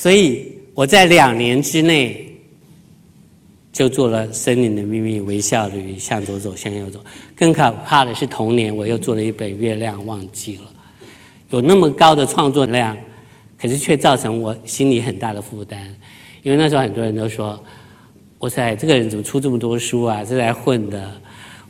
[0.00, 2.26] 所以我在两年之内
[3.70, 6.98] 就做了《森林的秘密》《微笑的鱼》《向左走，向右走》。
[7.36, 10.62] 更可怕的是，同年我又做了一本《月亮忘记了》。
[11.50, 12.96] 有那么高的创作量，
[13.60, 15.78] 可是却造成我心里很大的负担。
[16.42, 17.62] 因为那时候很多人都说
[18.40, 20.24] ：“哇塞，这个人怎么出这么多书啊？
[20.24, 21.12] 是来混的。”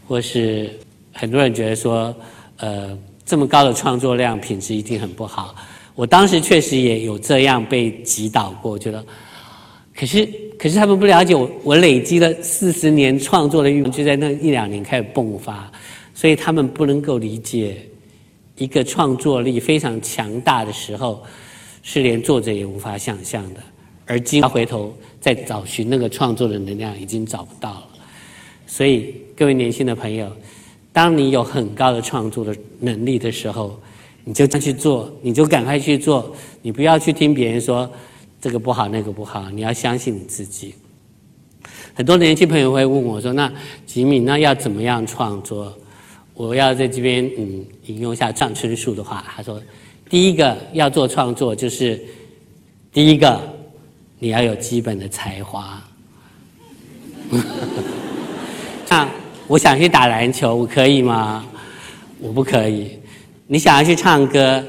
[0.06, 0.70] 或是
[1.12, 2.14] 很多人觉得说
[2.58, 5.52] ：“呃，这么高的创作量，品质一定很不好。”
[5.94, 9.04] 我当时确实也有这样被击倒过，觉得，
[9.94, 10.26] 可是
[10.58, 15.70] 可是他们不了解我，我累积了四十年创作的欲望，就在那一两年开始迸发，
[16.14, 17.76] 所以他们不能够理解
[18.56, 21.22] 一个创作力非常强大的时候，
[21.82, 23.60] 是连作者也无法想象的。
[24.06, 27.88] 而今回头再找寻那个创作的能量，已经找不到了。
[28.66, 30.30] 所以各位年轻的朋友，
[30.92, 33.80] 当你有很高的创作的能力的时候，
[34.24, 37.90] 你就去做，你就赶快去做，你不要去听别人说
[38.40, 40.74] 这个不好那个不好，你要相信你自己。
[41.94, 43.52] 很多年轻朋友会问我说：“那
[43.84, 45.76] 吉米，那要怎么样创作？”
[46.34, 49.60] 我要在这边嗯引用一下张春树的话，他说
[50.08, 52.00] ：“第一个要做创作，就是
[52.92, 53.40] 第一个
[54.18, 55.82] 你要有基本的才华。
[58.88, 59.08] 那
[59.46, 61.44] 我想去打篮球，我可以吗？
[62.20, 62.98] 我不可以。”
[63.52, 64.64] 你想要去唱歌，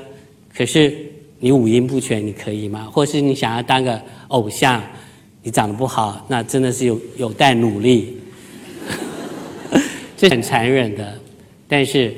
[0.52, 0.92] 可是
[1.38, 2.90] 你五音不全，你可以吗？
[2.92, 4.82] 或是你想要当个偶像，
[5.44, 8.18] 你长得不好，那真的是有有待努力，
[10.18, 11.16] 这很残忍的。
[11.68, 12.12] 但是，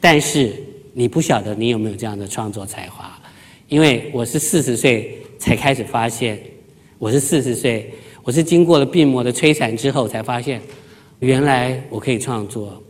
[0.00, 0.52] 但是
[0.92, 3.16] 你不晓得你有没有这样的创作才华，
[3.68, 6.36] 因为我是四十岁才开始发现，
[6.98, 10.60] 我是四十岁，我是经过了病魔的摧残之后才发现，
[11.20, 12.82] 原来我可以创作。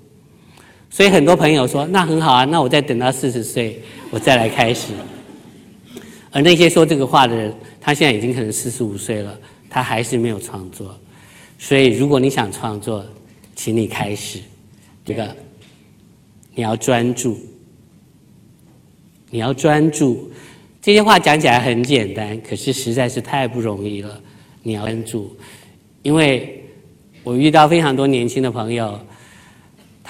[0.94, 4.92] 所以很多朋友说：“那很好啊，那我再等到四十岁，我再来开始。”
[6.30, 9.36] 而那些说这个话的人，他现在已经可能四十五岁了，
[9.68, 10.96] 他还是没有创作。
[11.58, 13.04] 所以，如果你想创作，
[13.56, 14.38] 请你开始。
[15.04, 15.34] 这个，
[16.54, 17.40] 你要专注，
[19.30, 20.30] 你要专注。
[20.80, 24.20] 这些话讲起来很简单，可是实在是太不容易了。
[24.62, 25.36] 你要专注，
[26.04, 26.64] 因为
[27.24, 28.96] 我遇到非常多年轻的朋友。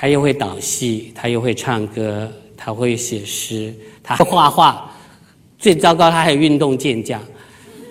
[0.04, 4.92] 他又会导戏，他又会唱歌，他会写诗，他会画画，
[5.58, 7.18] 最糟糕他还有运动健将，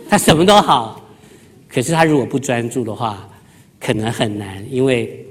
[0.07, 1.03] 他什么都好。
[1.67, 3.27] 可是他如果不专注的话，
[3.79, 5.25] 可能很难，因为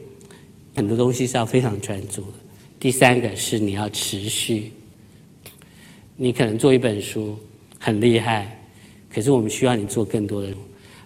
[0.74, 2.32] 很多东西是要非常专注的。
[2.80, 4.72] 第三个是你要持续，
[6.16, 7.38] 你可能做一本书
[7.78, 8.60] 很厉害，
[9.08, 10.48] 可是我们需要你做更多的，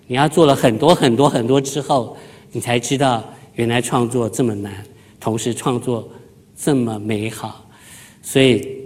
[0.06, 2.16] 你要做了很多很多很多之后，
[2.50, 3.22] 你才知道
[3.56, 4.72] 原来创作这么难。
[5.26, 6.08] 同时创作
[6.56, 7.68] 这么美好，
[8.22, 8.78] 所以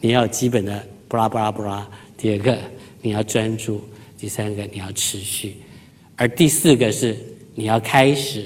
[0.00, 1.84] 你要基本的布拉布拉布拉。
[2.16, 2.56] 第二个
[3.02, 3.82] 你要专注，
[4.16, 5.56] 第三个你要持续，
[6.14, 7.16] 而第四个是
[7.56, 8.44] 你要开始，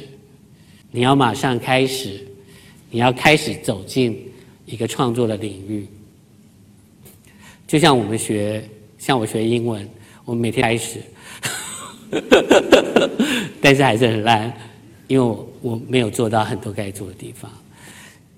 [0.91, 2.27] 你要马上开始，
[2.91, 4.33] 你要开始走进
[4.65, 5.87] 一个创作的领域。
[7.67, 8.67] 就像我们学，
[8.97, 9.87] 像我学英文，
[10.25, 11.01] 我们每天开始，
[13.61, 14.51] 但是还是很烂，
[15.09, 15.49] 因为我。
[15.65, 17.51] 我没有做到很多该做的地方，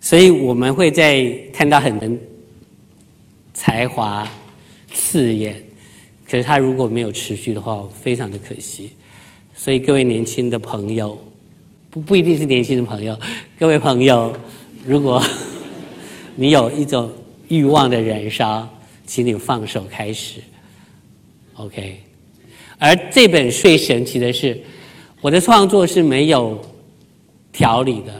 [0.00, 2.09] 所以我们会在看到很多
[3.53, 4.25] 才华
[4.94, 5.60] 刺眼，
[6.25, 8.93] 可是他如果没有持续的话，非常的可惜。
[9.56, 11.19] 所以各位年轻的朋友，
[11.91, 13.19] 不不一定是年轻的朋友，
[13.59, 14.33] 各位朋友，
[14.84, 15.21] 如果
[16.37, 17.10] 你有一种
[17.48, 18.69] 欲望的燃烧，
[19.04, 20.41] 请你放手开始
[21.54, 22.00] ，OK。
[22.78, 24.62] 而这本最神奇的是，
[25.27, 26.57] 我的创作是没有。
[27.51, 28.13] 条理的，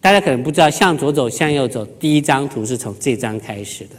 [0.00, 1.84] 大家可能不知道，向左走，向右走。
[1.98, 3.96] 第一张图是从这张开始的。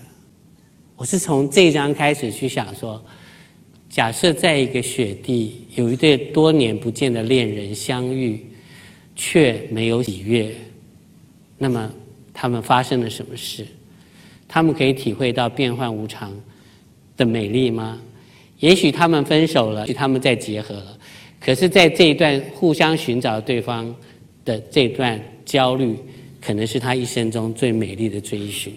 [0.95, 3.03] 我是从这张开始去想说，
[3.89, 8.45] 假设在一个雪地，有一对多年不见的恋人相遇，
[9.15, 10.55] 却没有喜悦，
[11.57, 11.91] 那么
[12.33, 13.65] 他们发生了什么事？
[14.47, 16.31] 他们可以体会到变幻无常
[17.17, 17.99] 的美丽吗？
[18.59, 20.97] 也许他们分手了，也许他们再结合了。
[21.45, 23.95] 可是，在这一段互相寻找对方。
[24.45, 25.97] 的这段焦虑，
[26.39, 28.71] 可能是他一生中最美丽的追寻。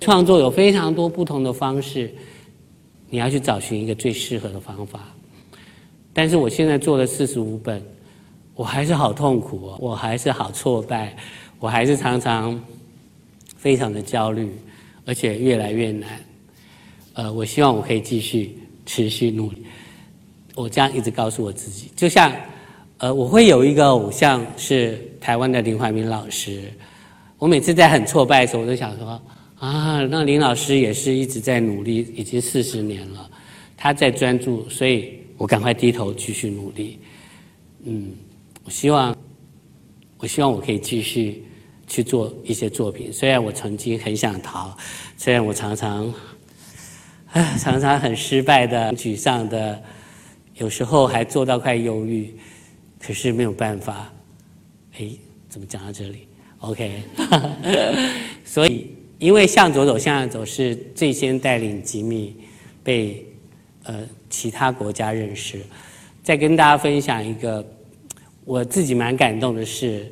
[0.00, 2.10] 创作有非常多不同的方式，
[3.10, 5.14] 你要去找寻一个最适合的方法。
[6.14, 7.82] 但是我现在做了四十五本，
[8.54, 11.14] 我还是好痛苦哦，我还是好挫败，
[11.58, 12.58] 我还是常常
[13.58, 14.48] 非常的焦虑，
[15.04, 16.08] 而且越来越难。
[17.12, 18.56] 呃，我希望我可以继续
[18.86, 19.62] 持续努力。
[20.54, 22.32] 我这样一直告诉我自己，就像。
[23.02, 26.70] 呃，我会有一个偶像是台湾的林怀民老师。
[27.38, 29.18] 我每次在很挫败的时候，我都想说
[29.58, 33.30] 啊，那林老师也是一直在努力，已经四十年了。
[33.74, 36.98] 他在专注，所以我赶快低头继续努力。
[37.84, 38.10] 嗯，
[38.64, 39.16] 我希望，
[40.18, 41.42] 我希望我可以继续
[41.86, 43.10] 去做一些作品。
[43.10, 44.76] 虽然我曾经很想逃，
[45.16, 46.12] 虽然我常常，
[47.32, 49.82] 唉，常常很失败的、沮丧的，
[50.60, 52.30] 有时候还做到快忧郁，
[53.00, 54.12] 可是没有办法。
[54.98, 55.08] 哎，
[55.48, 56.28] 怎么讲到这里
[56.58, 57.02] ？OK，
[58.44, 62.36] 所以因为向左走，向右走是最先带领吉米
[62.84, 63.24] 被
[63.84, 65.58] 呃其他国家认识。
[66.22, 67.66] 再跟大家分享一个
[68.44, 70.06] 我自己蛮感动的事，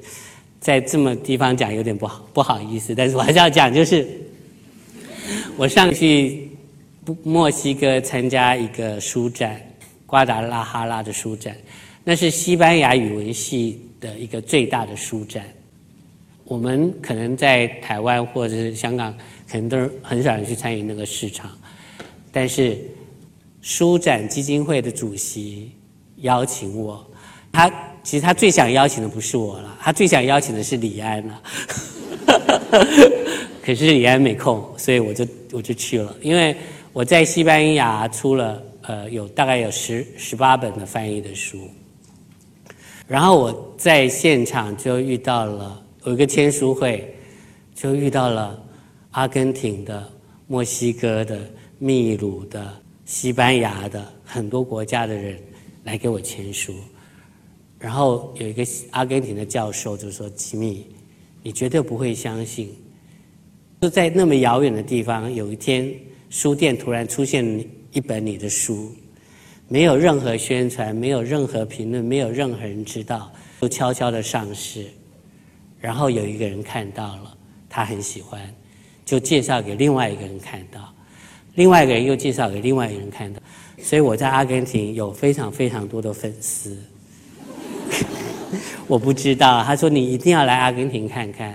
[0.58, 4.08] 在这么地方讲有点不好不好意思，但是我还是要讲，就是
[5.58, 6.48] 我上去
[7.22, 9.60] 墨西哥参加一个书展，
[10.08, 11.54] 瓜达拉哈拉的书展，
[12.02, 15.44] 那是西班牙语文系的一个最大的书展。
[16.44, 19.14] 我们可能在台湾或者是香港，
[19.46, 21.50] 可能都很少人去参与那个市场，
[22.32, 22.78] 但是
[23.60, 25.70] 书展基金会的主席。
[26.22, 27.06] 邀请我，
[27.52, 27.70] 他
[28.02, 31.42] 其实他最想邀请的不是我了，他最想邀请的是李安了。
[33.62, 36.16] 可是李安没空，所以我就我就去了。
[36.20, 36.56] 因为
[36.92, 41.70] 我在西班牙出了呃有大概有十十八本的翻译的书，
[43.06, 47.14] 然后我在现场就遇到了有一个签书会，
[47.74, 48.60] 就遇到了
[49.12, 50.10] 阿根廷的、
[50.48, 51.38] 墨西哥的、
[51.78, 52.68] 秘鲁的、
[53.04, 55.38] 西班牙的很多国家的人。
[55.84, 56.74] 来给我签书，
[57.78, 60.84] 然后有一个阿根廷的教授就说：“吉米，
[61.42, 62.76] 你绝对不会相信，
[63.80, 65.90] 就在那么遥远的地方，有一天
[66.28, 68.92] 书店突然出现一本你的书，
[69.68, 74.86] 没有任何宣传，没有任何评论，没有任何人知道，就悄悄的上市，
[75.80, 77.36] 然后有一个人看到了，
[77.68, 78.40] 他很喜欢，
[79.04, 80.92] 就介绍给另外一个人看到，
[81.54, 83.40] 另外一个人又介绍给另外一个人看到。”
[83.80, 86.76] 所以我在阿根廷有非常非常多的粉丝，
[88.88, 89.62] 我不知道。
[89.62, 91.54] 他说你一定要来阿根廷看看，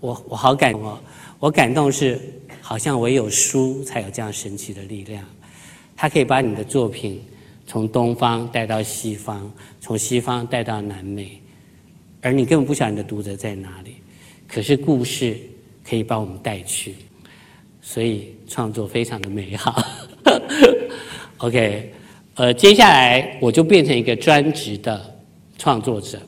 [0.00, 0.98] 我我好感动哦，
[1.38, 2.18] 我感动是
[2.62, 5.22] 好像唯有书才有这样神奇的力量，
[5.96, 7.20] 它可以把你的作品
[7.66, 9.50] 从东方带到西方，
[9.80, 11.40] 从西方带到南美，
[12.20, 13.96] 而你根本不晓得你的读者在哪里，
[14.46, 15.36] 可是故事
[15.88, 16.94] 可以把我们带去，
[17.80, 19.82] 所以创作非常的美好。
[21.38, 21.92] OK，
[22.34, 25.18] 呃，接下来我就变成一个专职的
[25.58, 26.20] 创作者，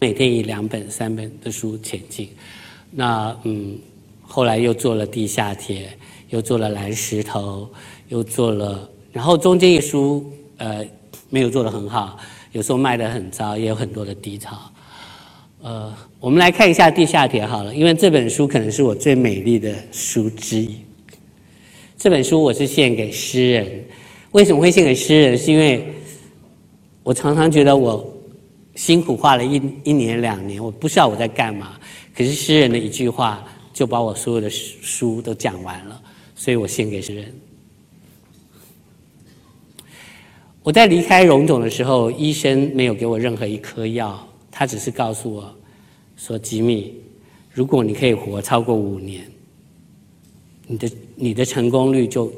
[0.00, 2.28] 每天以两本、三本的书前进。
[2.90, 3.78] 那嗯，
[4.22, 5.90] 后来又做了地下铁，
[6.30, 7.68] 又做了蓝石头，
[8.08, 10.24] 又做了，然后中间一书
[10.56, 10.84] 呃
[11.30, 12.18] 没有做得很好，
[12.52, 14.58] 有时候卖得很糟，也有很多的低潮。
[15.60, 20.76] 呃，我们来看一下地下铁好了，因为这本书可能是我最美丽的书之一。
[21.96, 23.84] 这本书我是献给诗人。
[24.30, 25.36] 为什么会献给诗人？
[25.36, 25.84] 是因为
[27.02, 28.06] 我常常觉得我
[28.76, 31.76] 辛苦画了一一年两年，我不知道我在干嘛。
[32.14, 36.00] 可是诗人的一句话就把我所有的书都讲完了，
[36.36, 37.34] 所以我献给诗人。
[40.68, 45.50] 我在离开荣总的时候，医生没有给我任何一颗药，他只是告诉我
[46.18, 46.92] 说：“吉米，
[47.50, 49.24] 如果你可以活超过五年，
[50.66, 52.30] 你的你的成功率就。”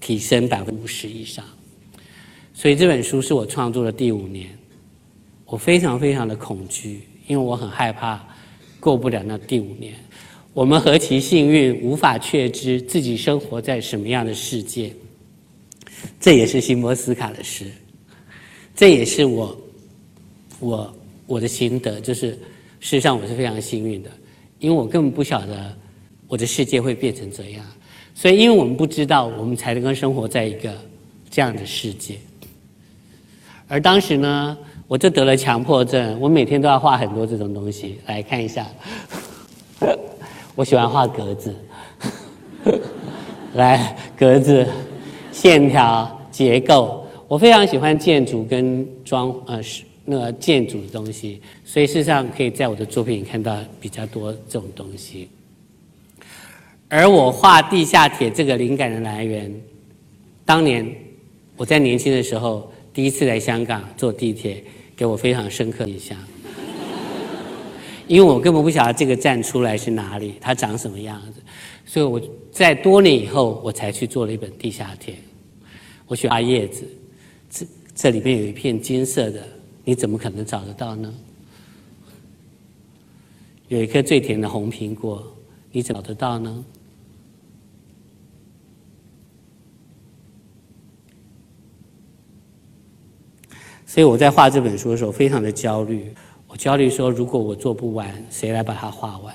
[0.00, 1.44] 提升百分之五十以上，
[2.52, 4.48] 所以这本书是我创作的第五年，
[5.46, 8.20] 我非常非常的恐惧，因为我很害怕
[8.80, 9.94] 过不了那第五年。
[10.52, 14.92] 我们何其幸运，无法确知自己生活在什么样的世界。
[16.20, 17.66] 这也是辛波斯卡的诗，
[18.74, 19.58] 这也是我
[20.60, 20.94] 我
[21.26, 22.38] 我的心得，就是事
[22.80, 24.10] 实上我是非常幸运的，
[24.58, 25.76] 因为我根本不晓得
[26.28, 27.64] 我的世界会变成这样。
[28.14, 30.72] 所以，因为我们不知道，我们才能够生活在一个
[31.30, 32.16] 这样的世界。
[33.66, 34.56] 而当时呢，
[34.86, 37.98] 我就得了强迫症，我每天都要画很多这种东西。
[38.06, 38.66] 来看一下，
[40.54, 41.54] 我喜欢画格子，
[43.54, 44.66] 来格子、
[45.32, 55.28] 线条、结构，我非常喜欢建筑跟装呃是那个建筑的东西，所以事实上可以在我的作品看到比较多这种东西。
[56.88, 59.50] 而我画地下铁这个灵感的来源，
[60.44, 60.86] 当年
[61.56, 64.62] 我在年轻的时候第一次来香港坐地铁，
[64.94, 66.18] 给我非常深刻印象。
[68.12, 71.40] 因为我根本不晓得这个站出来是哪里，它长什么样子，
[71.86, 75.14] 所以我在多年以后我才去做了一本地下铁。
[76.06, 76.86] 我去挖叶子，
[77.48, 79.42] 这这里面有一片金色的，
[79.82, 81.10] 你怎么可能找得到呢？
[83.68, 85.26] 有一颗最甜的红苹果，
[85.70, 86.62] 你找得到呢？
[93.86, 96.12] 所以我在画这本书的时候非常的焦虑。
[96.52, 99.34] 我焦虑说，如果我做不完，谁来把它画完？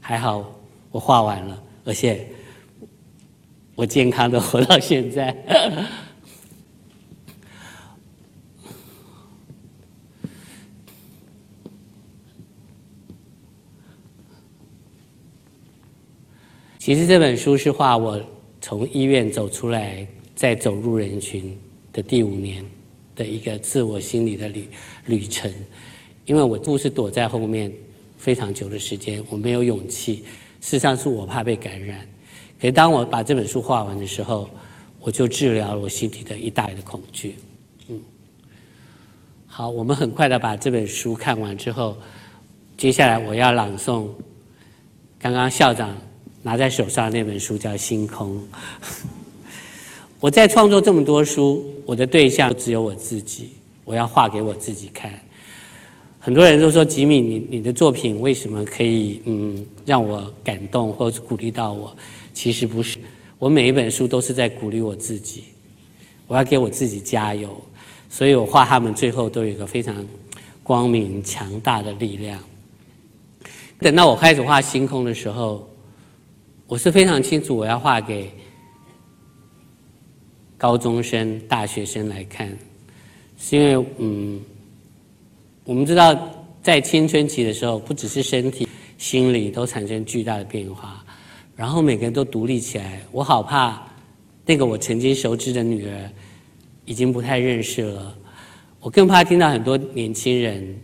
[0.00, 0.48] 还好
[0.92, 2.24] 我画完了，而且
[3.74, 5.36] 我健康的活到现在。
[16.78, 18.24] 其实这本书是画我
[18.60, 21.58] 从医院走出来，再走入人群
[21.92, 22.64] 的第五年
[23.16, 24.68] 的一个自我心理的旅
[25.06, 25.52] 旅程。
[26.26, 27.72] 因为我故事躲在后面
[28.18, 30.24] 非常久的时间，我没有勇气。
[30.60, 32.06] 事实上是我怕被感染。
[32.60, 34.48] 可是当我把这本书画完的时候，
[35.00, 37.36] 我就治疗了我心底的一大的恐惧。
[37.88, 38.00] 嗯，
[39.46, 41.96] 好，我们很快的把这本书看完之后，
[42.76, 44.06] 接下来我要朗诵
[45.18, 45.96] 刚刚校长。
[46.44, 48.36] 拿在手上那本书叫《星空》。
[50.18, 53.50] 我在创作这么多书，我的对象只有我自己，
[53.84, 55.12] 我要画给我自己看。
[56.24, 61.92] 很多人都说吉米，你你的作品为什么可以嗯让我感动或者鼓励到我？
[62.32, 62.96] 其实不是，
[63.40, 65.42] 我每一本书都是在鼓励我自己，
[66.28, 67.60] 我要给我自己加油。
[68.08, 70.06] 所以我画他们最后都有一个非常
[70.62, 72.38] 光明强大的力量。
[73.80, 75.68] 等到我开始画星空的时候。
[76.68, 78.30] 我是非常清楚，我要画给
[80.56, 82.56] 高中生、大学生来看，
[83.36, 84.40] 是因为嗯，
[85.64, 86.16] 我们知道
[86.62, 88.66] 在青春期的时候，不只是身体、
[88.98, 91.04] 心理都产生巨大的变化，
[91.54, 93.00] 然后每个人都独立起来。
[93.12, 93.86] 我好怕
[94.44, 96.10] 那个我曾经熟知的女儿
[96.84, 98.16] 已经不太认识了，
[98.80, 100.80] 我更怕听到很多年轻人，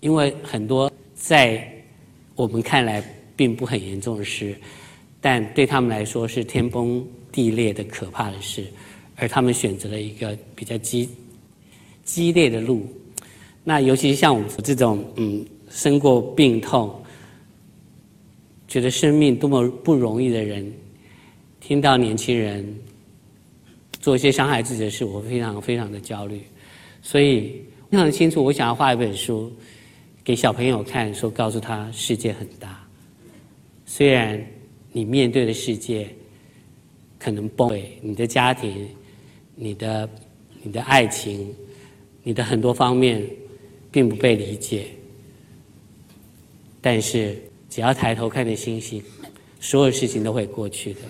[0.00, 1.70] 因为很多在
[2.34, 3.02] 我们看来。
[3.36, 4.54] 并不很严重的事，
[5.20, 8.64] 但对他们来说是天崩地裂的可怕的事，
[9.16, 11.08] 而他们选择了一个比较激
[12.04, 12.86] 激烈的路。
[13.64, 17.02] 那尤其是像我们这种嗯生过病痛，
[18.68, 20.70] 觉得生命多么不容易的人，
[21.60, 22.78] 听到年轻人
[24.00, 26.42] 做一些伤害自己的事，我非常非常的焦虑。
[27.00, 29.50] 所以非常清楚，我想要画一本书
[30.22, 32.86] 给小朋友看，说告诉他世界很大。
[33.86, 34.42] 虽然
[34.92, 36.08] 你面对的世界
[37.18, 38.88] 可能崩溃，你的家庭、
[39.54, 40.08] 你的、
[40.62, 41.54] 你的爱情、
[42.22, 43.22] 你的很多方面
[43.94, 44.86] 并不被理解，
[46.80, 49.00] 但是只要抬头看着星星，
[49.60, 51.00] 所有事情都会过去的。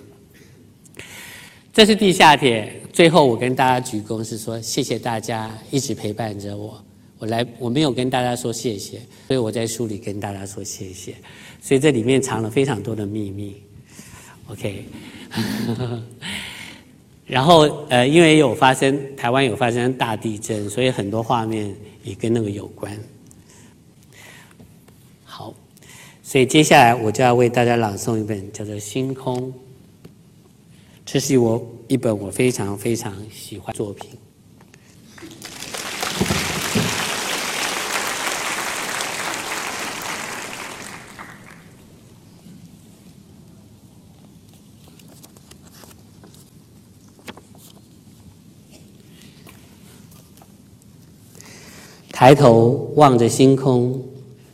[1.73, 6.85] 这是地下铁，最后我跟大家鞠躬，是说谢谢大家一直陪伴着我。
[7.19, 11.15] 我来，我没有跟大家说谢谢，所以我在书里跟大家说谢谢。
[11.63, 13.57] 所以这里面藏了非常多的秘密
[14.49, 14.85] ，OK。
[17.27, 21.75] 然后呃，因为有发生台湾有发生大地震，所以很多画面
[22.05, 22.97] 也跟那个有关。
[25.25, 25.53] 好，
[26.23, 29.53] 所以接下来我就要为大家朗诵一本叫做《星空》，
[31.05, 34.11] 这是我一本我非常非常喜欢作品。
[52.25, 54.03] 抬头望着星空，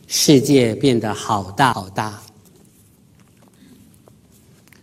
[0.05, 2.21] 世界变得好大好大。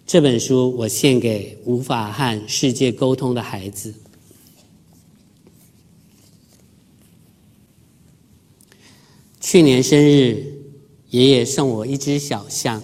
[0.07, 3.93] 这本书我献给无法和世界沟通的孩子。
[9.39, 10.51] 去年生日，
[11.11, 12.83] 爷爷送我一只小象。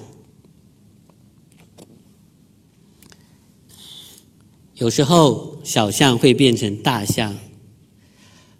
[4.75, 7.35] 有时候，小象会变成大象。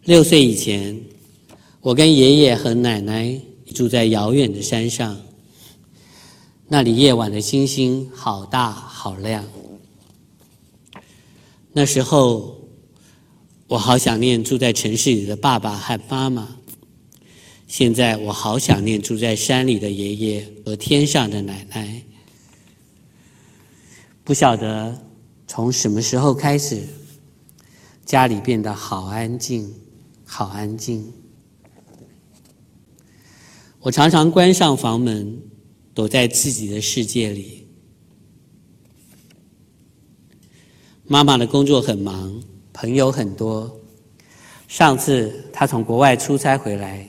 [0.05, 0.99] 六岁以前。
[1.85, 3.39] 我跟爷爷和奶奶
[3.75, 5.21] 住在遥远的山上，
[6.67, 9.45] 那里夜晚的星星好大好亮。
[11.75, 12.59] 那时候，
[13.67, 16.57] 我好想念住在城市里的爸爸和妈妈。
[17.67, 22.03] 现在我好想念住在山里的爷爷和天上的奶奶。
[24.25, 24.99] 不晓得
[25.47, 26.83] 从什么时候开始，
[28.07, 29.71] 家里变得好安静，
[30.25, 31.13] 好安静。
[33.85, 35.39] 我常常关上房门，
[35.93, 37.69] 躲在自己的世界里。
[41.07, 43.71] 妈妈的工作很忙，朋友很多。
[44.69, 47.07] 上次她从国外出差回来，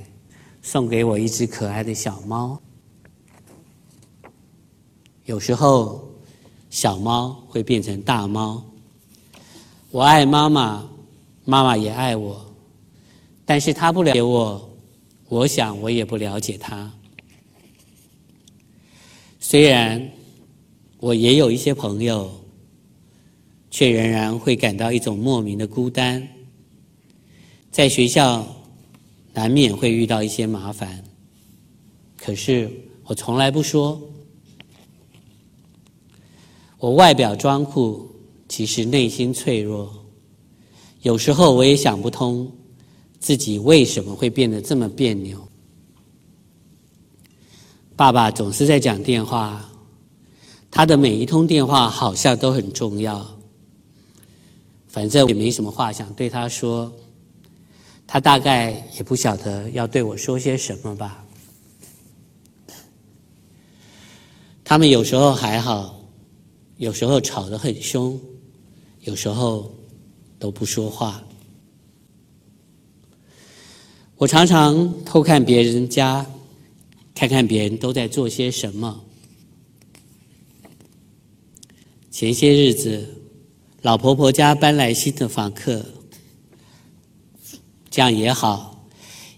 [0.62, 2.62] 送给我一只可爱的小猫。
[5.24, 6.06] 有时候，
[6.70, 8.62] 小猫会变成大猫。
[9.92, 10.86] 我爱妈妈，
[11.46, 12.46] 妈妈也爱我，
[13.46, 14.75] 但是她不了解我，
[15.28, 16.92] 我想我也不了解他。
[19.40, 20.12] 虽然
[21.00, 22.32] 我也有一些朋友，
[23.70, 26.28] 却仍然会感到一种莫名的孤单。
[27.72, 28.48] 在学校
[29.34, 31.04] 难免会遇到一些麻烦，
[32.18, 32.72] 可是
[33.04, 34.02] 我从来不说。
[36.78, 38.10] 我外表装酷，
[38.48, 40.06] 其实内心脆弱。
[41.02, 42.52] 有时候我也想不通，
[43.20, 45.48] 自己为什么会变得这么别扭。
[47.96, 49.70] 爸爸总是在讲电话，
[50.70, 53.26] 他的每一通电话好像都很重要。
[54.88, 56.92] 反正也没什么话想对他说，
[58.06, 61.26] 他大概也不晓得要对我说些什么吧。
[64.64, 66.00] 他们有时候还好，
[66.78, 68.20] 有时候吵得很凶，
[69.02, 69.72] 有时候。
[70.38, 71.24] 都不说话。
[74.18, 76.26] 我常常偷看别人家，
[77.14, 79.04] 看看别人都在做些什么。
[82.10, 83.06] 前些日子，
[83.82, 85.86] 老婆婆家搬来新的房客，
[87.90, 88.88] 这样也好，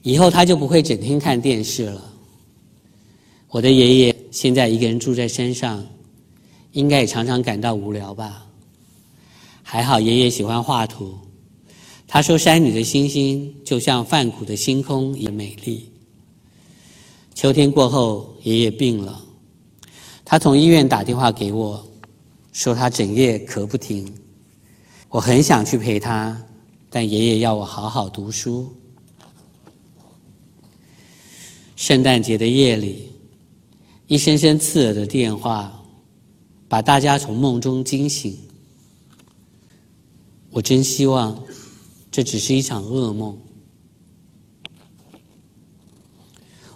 [0.04, 2.14] 以后她就不会整天看电视了。
[3.50, 5.84] 我的爷爷现在一个人住在山上，
[6.74, 8.46] 应该也常常感到无聊吧。
[9.64, 11.18] 还好，爷爷喜欢画图。
[12.08, 15.92] 他说：“山里的星星就像泛古的星空一样美丽。”
[17.36, 19.22] 秋天过后，爷爷病了。
[20.24, 21.86] 他从医院打电话给我，
[22.54, 24.12] 说他整夜咳不停。
[25.10, 26.42] 我很想去陪他，
[26.90, 28.74] 但爷爷要我好好读书。
[31.76, 33.12] 圣诞节的夜里，
[34.08, 35.84] 一声声刺耳的电话，
[36.68, 38.38] 把大家从梦中惊醒。
[40.50, 41.38] 我真希望
[42.18, 43.38] 这只是一场噩梦。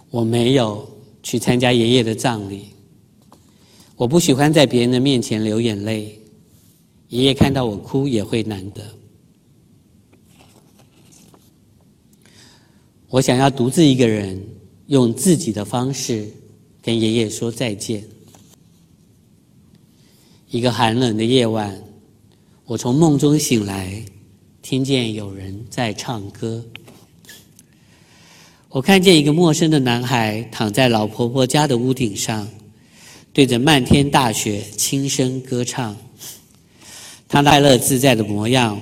[0.08, 0.88] 我没有
[1.20, 2.66] 去参加爷爷的葬礼。
[3.96, 6.16] 我不喜欢在别人的面前流眼泪，
[7.08, 8.84] 爷爷看到我哭也会难得。
[13.08, 14.40] 我想要独自一个人，
[14.86, 16.30] 用自己的方式
[16.80, 18.04] 跟爷爷说再见。
[20.50, 21.82] 一个寒冷的夜晚。
[22.64, 24.04] 我从梦中醒来，
[24.62, 26.64] 听见有人在唱歌。
[28.68, 32.48] 我看见一个陌生的男孩躺在老婆婆家的屋顶上，
[33.32, 35.96] 对着漫天大雪轻声歌唱。
[37.28, 38.80] 他快乐自在的模样，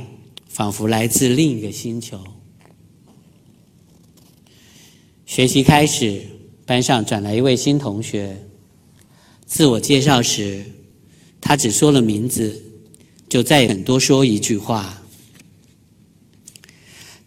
[0.48, 2.22] 仿佛来自另一个星球。
[5.24, 6.22] 学习开始，
[6.66, 8.36] 班上转来一位新同学。
[9.46, 10.62] 自我介绍时，
[11.40, 12.64] 他只说了名字。
[13.28, 14.99] 就再也多说一句话。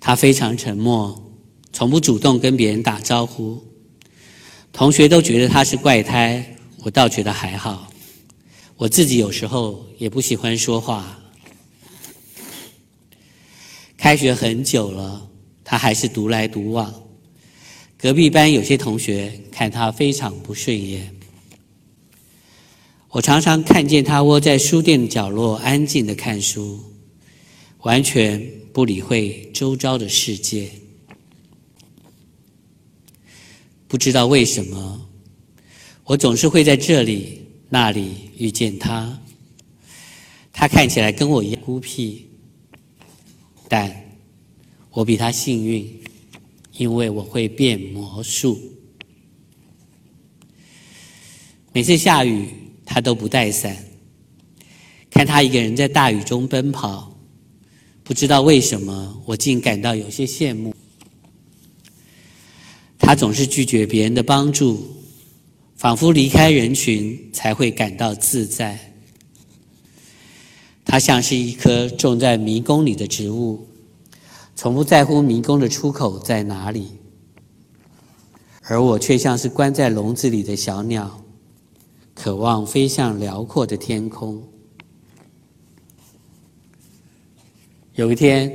[0.05, 1.31] 他非常沉默，
[1.71, 3.63] 从不主动跟别人打招呼。
[4.73, 7.89] 同学都觉得他是怪胎，我倒觉得还好。
[8.75, 11.17] 我自己有时候也不喜欢说话。
[13.95, 15.25] 开学很久了，
[15.63, 16.93] 他还是独来独往。
[17.97, 21.15] 隔壁班有些同学看他非常不顺眼。
[23.07, 26.77] 我常常看见他窝在书店的角落，安静的看书，
[27.83, 30.69] 完全不理会周遭的世界。
[33.87, 35.09] 不知道为什么，
[36.03, 39.21] 我总是会在这里、那里遇见他。
[40.51, 42.27] 他看起来跟我一样孤僻，
[43.69, 44.17] 但
[44.89, 46.01] 我比他幸运，
[46.77, 48.59] 因为我会变魔术。
[51.71, 52.47] 每次下雨。
[52.85, 53.75] 他都不带伞，
[55.09, 57.12] 看他一个人在大雨中奔跑，
[58.03, 60.75] 不知道为什么，我竟感到有些羡慕。
[62.99, 64.85] 他总是拒绝别人的帮助，
[65.75, 68.93] 仿佛离开人群才会感到自在。
[70.85, 73.65] 他像是一棵种在迷宫里的植物，
[74.55, 76.89] 从不在乎迷宫的出口在哪里，
[78.63, 81.23] 而我却像是关在笼子里的小鸟。
[82.13, 84.43] 渴望飞向辽阔的天空。
[87.95, 88.51] 有一天，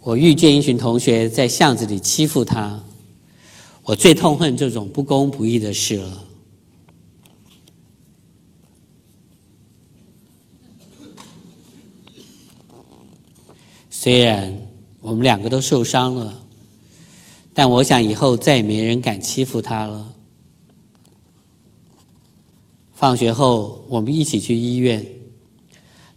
[0.00, 2.82] 我遇见一群同学在巷子里欺负他，
[3.84, 6.24] 我最痛恨这种不公不义的事了。
[13.88, 14.52] 虽然
[15.00, 16.42] 我们两个都受伤了，
[17.54, 20.12] 但我想以后再也没人敢欺负他了。
[22.94, 25.06] 放学后，我们一起去医院。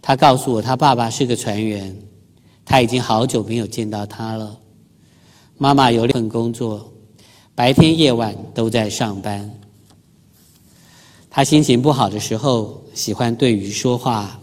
[0.02, 1.96] 他告诉我，他爸爸是个船员，
[2.70, 4.60] 他已经好久没有见到他了。
[5.58, 6.92] 妈妈有两份工作，
[7.56, 9.50] 白天夜晚都在上班。
[11.30, 14.38] 他心情不好的时候，喜欢对鱼说话。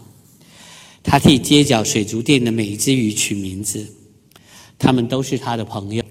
[1.03, 3.85] 他替街角水族店的每一只鱼取名字，
[4.79, 6.03] 他们都是他的朋友。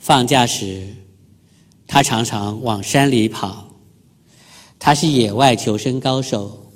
[0.00, 0.88] 放假时，
[1.86, 3.68] 他常常往山里跑。
[4.80, 6.69] 他是野外求生高手，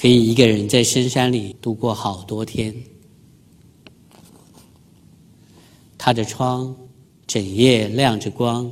[0.00, 2.72] 可以一个人在深山里度过好多天。
[5.98, 6.76] 他的窗
[7.26, 8.70] 整夜亮着光，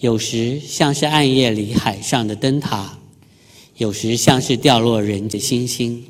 [0.00, 2.98] 有时像是暗夜里海上的灯塔，
[3.78, 6.04] 有时像是掉落人的星星。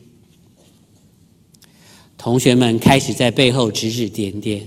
[2.16, 4.66] 同学们开始在背后指指点点，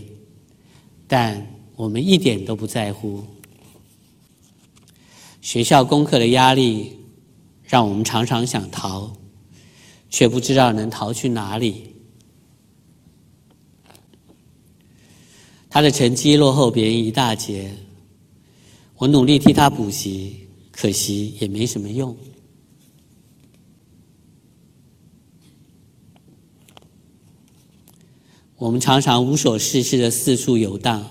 [1.09, 3.21] 但我们一点都不在乎。
[5.41, 6.97] 学校功课的压力
[7.65, 9.11] 让我们常常想逃，
[10.11, 11.95] 却不知道能逃去哪里。
[15.67, 17.73] 他的成绩落后别人一大截，
[18.97, 22.15] 我努力替他补习，可惜也没什么用。
[28.57, 31.03] 我们常常无所事事的四处游荡，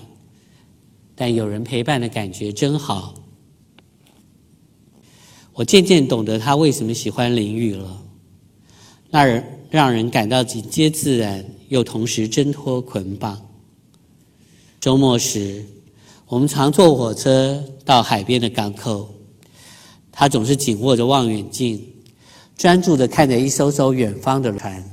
[1.15, 3.15] 但有人陪伴的感觉真好。
[5.53, 8.01] 我渐渐懂得他为什么喜欢淋雨了，
[9.11, 13.39] 那人让人感到紧接自然，又同时挣脱捆绑。
[14.79, 15.63] 周末时，
[16.27, 19.13] 我们常坐火车到海边的港口。
[20.13, 21.85] 他总是紧握着望远镜，
[22.57, 24.83] 专注的看着一艘艘远方的船。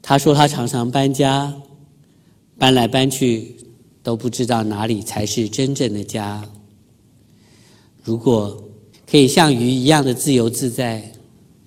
[0.00, 1.52] 他说他常常搬家，
[2.56, 3.56] 搬来搬去
[4.02, 6.44] 都不知道哪里才是真正的家。
[8.04, 8.62] 如果
[9.10, 11.12] 可以像鱼一样的自由自在，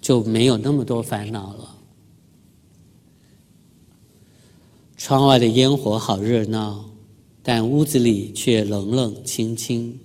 [0.09, 1.75] 就没有那么多烦恼了。
[4.97, 6.83] 窗外的烟火好热闹，
[7.43, 9.99] 但屋子里却冷冷清清。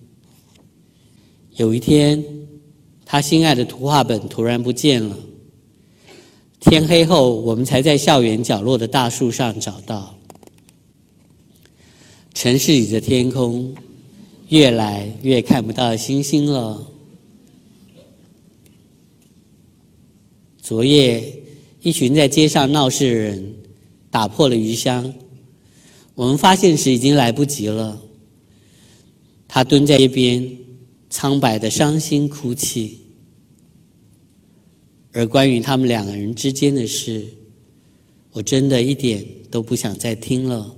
[1.57, 2.23] 有一天，
[3.07, 5.17] 他心爱的图画本突然不见了。
[6.61, 10.15] 天黑后，我们才在校园角落的大树上找到。
[12.35, 13.75] 城市里的天空，
[14.51, 16.91] 越来越看不到星星了。
[20.65, 21.43] 昨夜，
[21.83, 23.55] 一群在街上闹事的人。
[24.11, 25.13] 打破了鱼箱，
[26.15, 28.01] 我们发现时已经来不及了。
[29.47, 30.57] 他蹲在一边，
[31.11, 33.01] 苍白的伤心哭泣。
[35.13, 37.27] 而关于他们两个人之间的事，
[38.31, 40.75] 我真的一点都不想再听了。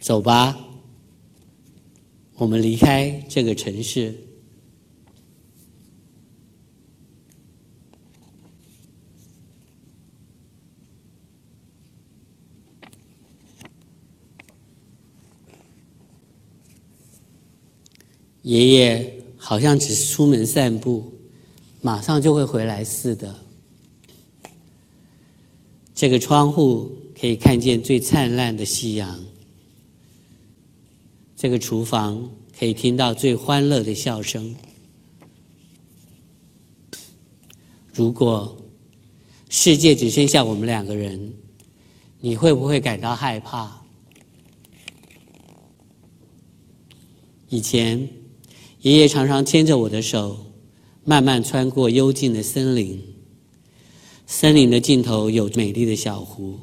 [0.00, 0.56] 走吧，
[2.36, 4.14] 我们离开这个城市。
[18.48, 21.12] 爷爷好像只是出门散步，
[21.82, 23.38] 马上就会回来似的。
[25.94, 29.22] 这个窗户可以看见最灿烂的夕阳，
[31.36, 32.26] 这个厨房
[32.58, 34.56] 可以听到最欢乐的笑声。
[37.92, 38.56] 如果
[39.50, 41.34] 世界只剩下我们两个人，
[42.18, 43.70] 你会不会感到害怕？
[47.50, 48.08] 以前。
[48.88, 50.34] 爷爷常常牵着我的手，
[51.04, 52.98] 慢慢穿过幽静的森林。
[54.26, 56.58] 森林的尽头有美丽的小湖，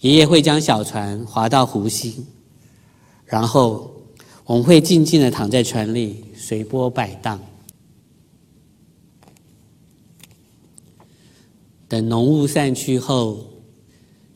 [0.00, 2.26] 爷爷会将小船划到湖心，
[3.26, 3.94] 然后
[4.46, 7.38] 我们会静静的躺在船里，随波摆荡。
[11.88, 13.44] 等浓雾散去后，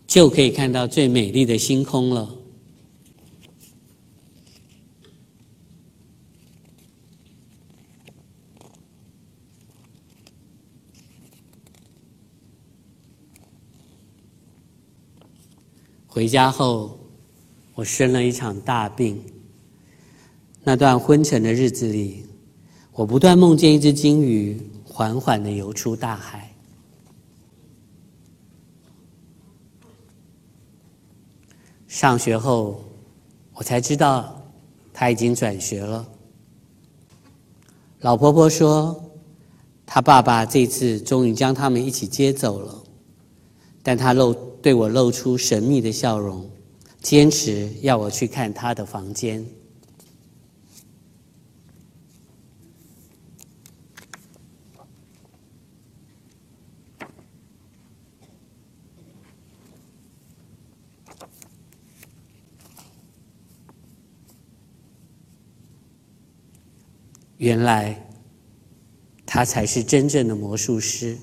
[0.07, 2.29] 就可以看到最美丽的星空了。
[16.15, 16.99] 回家后，
[17.75, 19.19] 我生了一场大病。
[20.63, 22.27] 那段昏沉的日子里，
[22.93, 26.55] 我不断梦见一只金鱼缓缓的游出大海。
[31.89, 32.85] 上学后，
[33.55, 34.39] 我才知道
[34.93, 36.07] 他已经转学了。
[38.01, 39.03] 老婆婆说，
[39.87, 42.82] 他爸爸这次终于将他们一起接走了，
[43.83, 46.49] 但他露对我露出神秘的笑容
[47.01, 49.45] 坚持要我去看他的房间。
[67.39, 68.09] 原来
[69.27, 71.19] 他才是真正的魔术师。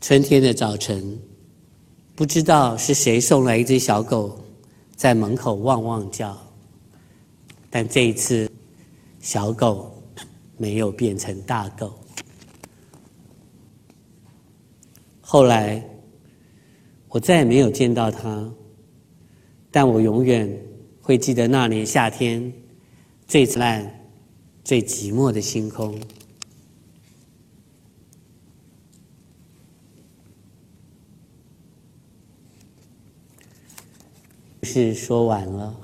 [0.00, 1.18] 春天的早晨，
[2.16, 4.34] 不知道是谁送来一只小狗，
[4.96, 6.34] 在门口汪汪叫。
[7.68, 8.50] 但这一次，
[9.20, 10.02] 小狗
[10.56, 11.92] 没有变成大狗。
[15.20, 15.84] 后来，
[17.10, 18.50] 我再也没有见到它，
[19.70, 20.50] 但我永远
[21.02, 22.50] 会记得那年夏天
[23.28, 24.08] 最灿烂、
[24.64, 25.94] 最寂寞的星空。
[34.72, 35.74] 是说完了。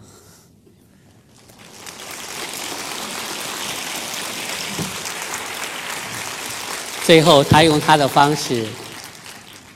[7.05, 8.65] 最后，他用他的方式，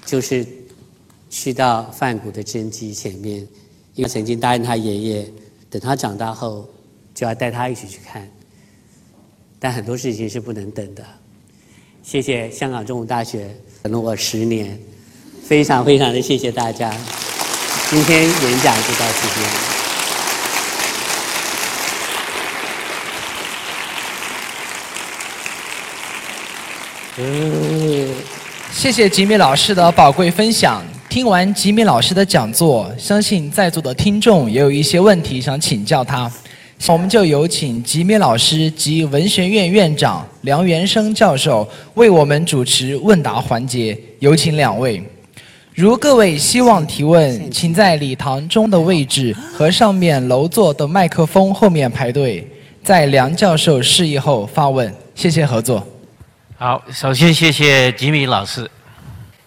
[0.06, 0.46] 就是
[1.28, 3.46] 去到范谷的真迹前面，
[3.94, 5.32] 因为曾经答应他爷爷，
[5.68, 6.68] 等他长大后
[7.12, 8.28] 就要带他一起去看。
[9.58, 11.04] 但很多事情是不能等的。
[12.02, 14.80] 谢谢香港中文大学等了我十年，
[15.44, 16.92] 非常非常的谢谢大家。
[17.90, 19.50] 今天演讲就到这边。
[27.18, 28.14] 嗯，
[28.70, 30.80] 谢谢吉米老师的宝贵分享。
[31.08, 36.30] 听完吉米老师的讲座，相信在座的听众也有一些问题想请教他。
[36.86, 43.98] 我们就有请吉米老师及文学院院长梁元生教授为我们主持问答环节。
[44.20, 45.02] 有请两位。
[45.80, 52.46] 如各位希望提问，请在礼堂中的位置和上面楼座的麦克风后面排队，
[52.84, 54.94] 在梁教授示意后发问。
[55.14, 55.82] 谢谢合作。
[56.58, 58.70] 好，首先谢谢吉米老师。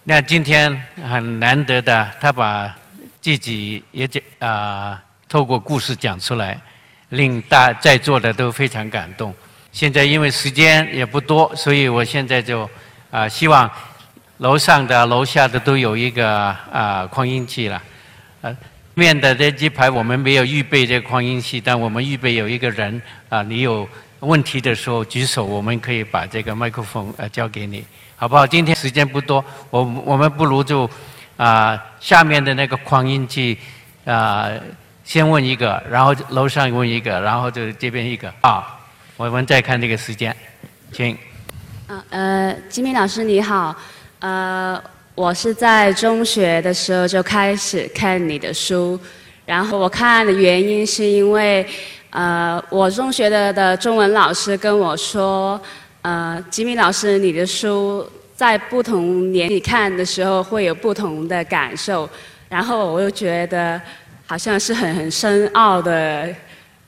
[0.06, 0.76] 那今天
[1.08, 2.76] 很难得的，他把
[3.22, 6.60] 自己也讲啊，透过故事讲出来，
[7.10, 9.32] 令大在座的都非常感动。
[9.72, 12.68] 现在因为时间也不多，所以我现在就
[13.12, 13.70] 啊希望。
[14.44, 17.82] 楼上的、楼下的都有一个啊扩音器了，
[18.42, 18.54] 呃，
[18.94, 23.88] 面的这几排我们没有预备这扩音器，但我们预备有一个人啊，你有
[24.20, 27.86] 问题的时候举手，我们可以把这个麦克风呃交给你，
[28.18, 28.46] 好不好？
[28.46, 30.90] 今天时间不多，我我们不如就
[31.38, 33.58] 啊下面的那个扩音器
[34.04, 34.50] 啊
[35.06, 38.78] 先问一个，然后楼上问一个，然后就这边一个啊，
[39.16, 40.36] 我们再看这个时间，
[40.92, 41.18] 请。
[41.88, 43.74] 啊呃，吉米老师你好。
[44.24, 44.82] 呃，
[45.16, 48.98] 我是在中学的时候就开始看你的书，
[49.46, 51.68] 然后我看的原因是因为，
[52.10, 55.60] 呃，我中学的的中文老师跟我说，
[56.04, 62.10] 呃，吉米老师你的书在不同年纪看的时候会有不同的感受，
[62.48, 63.82] 然后我又觉得
[64.26, 66.34] 好像是很很深奥的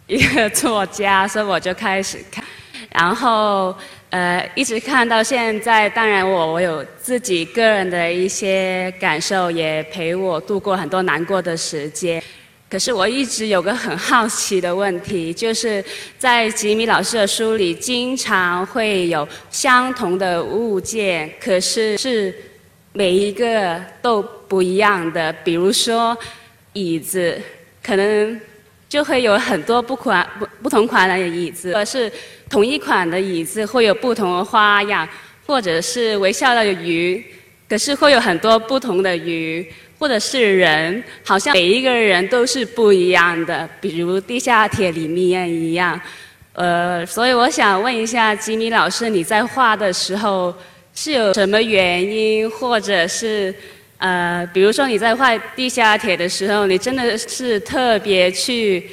[0.08, 2.42] 一个作家，所以我就开始看，
[2.90, 3.76] 然后。
[4.16, 12.24] 呃，一直看到现在，当然我我有自己个人的一些感受，也陪我度过很多难过的时间。
[12.70, 15.84] 可是我一直有个很好奇的问题，就是
[16.18, 22.34] 在吉米老师的书里，经常会有相同的物件，可是是
[22.94, 25.34] 每一个都不一样的。
[25.44, 26.18] 比如说
[26.72, 27.38] 椅子，
[27.84, 28.40] 可能。
[28.88, 32.10] 就会有很多不款不不同款的椅子，而是
[32.50, 35.08] 同一款的椅子会有不同的花样，
[35.46, 37.24] 或者是微笑的鱼，
[37.70, 39.66] 可是会有很多不同的鱼，
[40.00, 46.00] 或者是人，好像每一个人都是不一样的，比如地下铁里面一样。
[46.54, 50.56] 呃，所以我想问一下吉米老师，你在画的时候
[50.94, 53.54] 是有什么原因，或者是？
[53.98, 58.86] 呃，比如说你在画地下铁的时候，你真的是特别去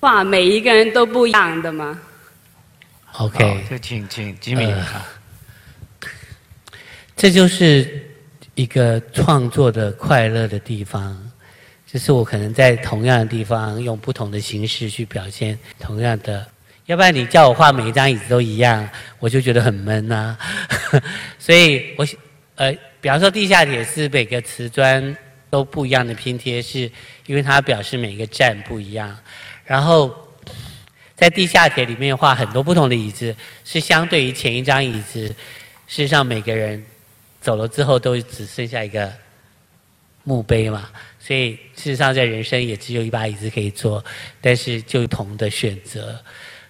[0.00, 1.96] 画每一个人都不一样的吗
[3.18, 4.74] ？OK，就请请吉米。
[7.14, 8.10] 这就是
[8.54, 11.16] 一个创作的快乐的地方，
[11.86, 16.46] 就是我可能在同样的地方用不同的形式去表现同样的，
[16.86, 20.36] 要不然你叫我画每一张椅子都一样，我就觉得很闷呐。
[21.38, 22.06] 所以我
[22.56, 22.74] 呃。
[23.00, 25.16] 比方说，地下铁是每个瓷砖
[25.48, 26.90] 都不一样的拼贴，是
[27.26, 29.16] 因为它表示每个站不一样。
[29.64, 30.12] 然后
[31.18, 35.34] 在地下铁里面画很多不同的椅子，是相对于前一张椅子，事
[35.88, 36.82] 实上每个人
[37.40, 39.12] 走了之后都只剩下一个
[40.22, 40.88] 墓碑嘛。
[41.18, 44.02] 所以事实上在人生也只有一把椅子可以坐，
[44.40, 46.18] 但是就不同的选择。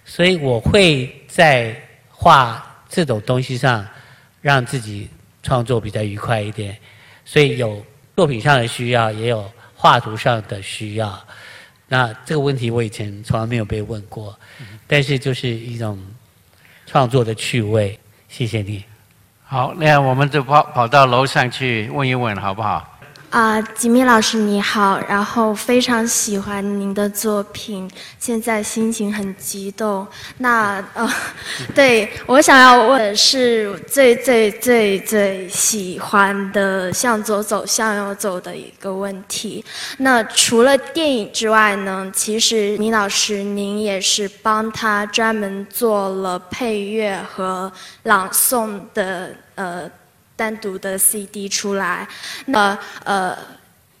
[0.03, 1.75] 所以我会在
[2.09, 3.87] 画这种东西上。
[4.41, 5.09] 让自己
[5.43, 6.73] 创作比较愉快一点。
[7.25, 7.85] 所以有
[8.15, 11.27] 作品上的需要，也有画图上的需要。
[11.89, 14.37] 那这个问题我以前从来没有被问过，
[14.87, 15.99] 但是就是一种
[16.85, 17.99] 创作的趣味。
[18.29, 18.85] 谢谢你。
[19.43, 22.98] 好，那我们就跑跑到楼上去问一问，好不好？
[23.29, 27.87] 啊，吉米老师你好，然后非常喜欢您的作品，
[28.17, 30.07] 现在心情很激动。
[30.39, 31.07] 那呃，
[31.75, 39.63] 对我想要问的是最最最最喜欢的向左走向右走的一个问题。
[39.99, 49.87] 那除了电影之外呢，其实米老师您也是帮他专门做了配乐和朗诵的呃。
[50.39, 52.07] 单独的 CD 出来，
[52.45, 53.37] 那呃，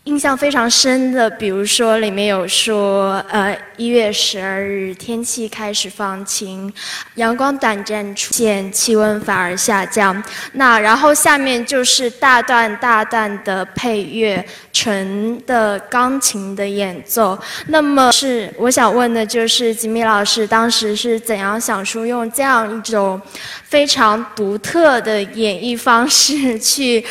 [0.05, 6.73] 印象非常深的，比如说里面有说，呃，一月十二日天气开始放晴，
[7.15, 10.23] 阳光短暂出现，气温反而下降。
[10.53, 17.37] 那然后下面就是大段大段的配乐，纯的钢琴的演奏。
[17.67, 23.21] 那么是我想问的就是吉米老师当时是怎样想出用这样一种。
[23.65, 27.05] 非常独特的演绎方式，去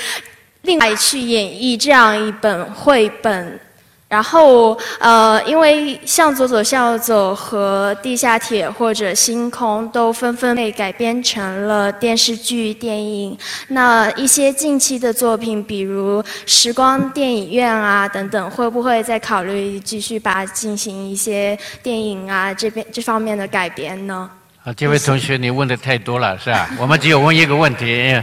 [0.68, 3.59] 另外去演绎这样一本绘本。
[4.07, 13.37] 然后，呃，因为向左走，向右走和地下铁或者星空都纷纷被改编成了电视剧、电影。
[13.68, 24.31] 那一些近期的作品，比如时光电影院啊等等，会不会再考虑继续把进行一些电影啊这边这方面的改编呢？
[24.64, 26.70] 啊这位同学，你问的太多了，是吧？
[26.78, 28.22] 我们只有问一个问题。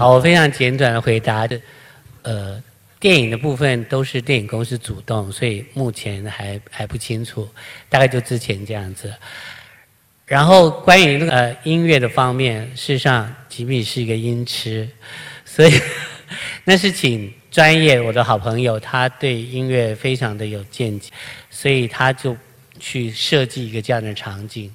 [0.00, 1.60] 好，我非常简短的回答的，
[2.22, 2.58] 呃，
[2.98, 7.46] 电影的部分都是电影公司主动，所以目前还还不清楚，
[7.90, 9.12] 大概就之前这样子。
[10.24, 14.88] 然后关于那个呃音乐的方面，事实上吉米是一个音痴，
[15.44, 15.80] 所以
[16.64, 21.12] 那是请专业我的好朋友，他对音乐非常的有见解，
[21.50, 22.34] 所以他就
[22.78, 24.74] 去设计一个这样的场景。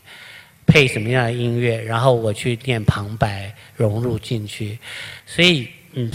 [0.66, 4.78] 配什么样的音乐，然后我去念旁白融入进去，
[5.26, 6.12] 所以嗯，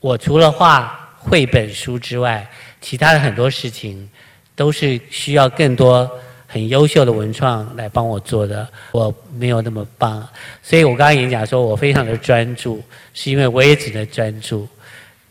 [0.00, 2.48] 我除了画绘本书之外，
[2.80, 4.08] 其他的很多事情
[4.56, 6.10] 都是需要更多
[6.46, 10.26] 很优秀的文创来帮我做的，我没有那么棒，
[10.62, 12.82] 所以我刚刚演讲说我非常的专注，
[13.14, 14.68] 是因为我也只能专注，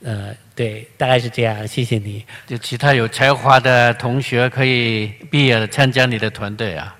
[0.02, 2.23] 呃，对，大概是这样，谢谢你。
[2.47, 6.95] 就其他有才华的同学可以毕业了参加你的团队啊。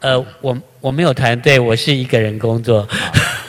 [0.00, 2.86] 呃，我我没有团队，我是一个人工作。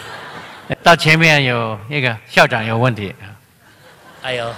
[0.81, 3.13] 到前面有那个校长有问题。
[4.23, 4.51] 哎呦，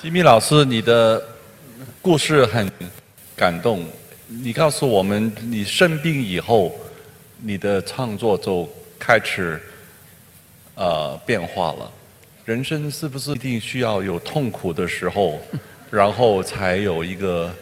[0.00, 1.22] 吉米老师，你的
[2.00, 2.70] 故事很
[3.36, 3.84] 感动。
[4.26, 6.74] 你告诉我们，你生病以后，
[7.36, 8.66] 你的创作就
[8.98, 9.60] 开始
[10.76, 11.92] 呃变化了。
[12.46, 15.38] 人生是不是一定需要有痛苦的时候，
[15.90, 17.54] 然后才有一个？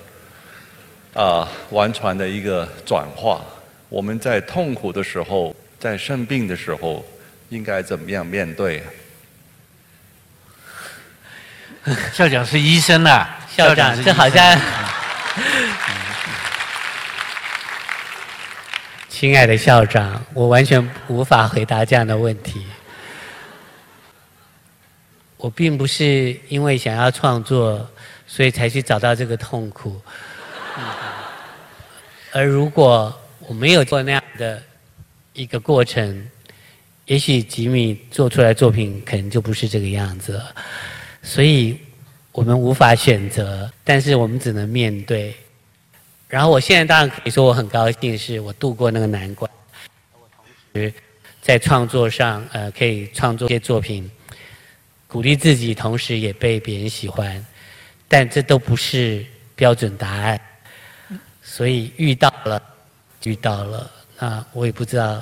[1.15, 3.41] 啊，完全的一个转化。
[3.89, 7.05] 我们在痛苦的时候，在生病的时候，
[7.49, 8.83] 应该怎么样面对？
[12.13, 14.61] 校长是医生啊，校长这好像。
[19.09, 22.65] 亲爱的校长，我完全无法回答这样的问题。
[25.37, 27.89] 我并不是因为想要创作，
[28.27, 30.01] 所以才去找到这个痛苦。
[32.33, 34.63] 而如果我没有做那样的
[35.33, 36.29] 一个过程，
[37.07, 40.55] 也许吉米做出来作品可能就不是这个样子了。
[41.23, 41.79] 所以
[42.33, 45.35] 我们无法选择，但是我们只能面对。
[46.29, 49.51] 然后我现在当然可以说我很高兴，是我度过那个难关。
[50.37, 50.93] 同时
[51.41, 54.09] 在创作上，呃，可以创作一些作品，
[55.07, 57.45] 鼓励自己，同时也被别人喜欢。
[58.07, 59.25] 但这都不是
[59.57, 60.39] 标准答案。
[61.59, 62.63] 所以遇到了，
[63.25, 63.91] 遇到了，
[64.21, 65.21] 那我也不知道，